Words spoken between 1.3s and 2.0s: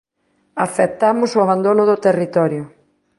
o abandono